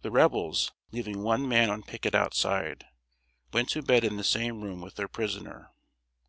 [0.00, 2.84] The Rebels, leaving one man on picket outside,
[3.52, 5.70] went to bed in the same room with their prisoner.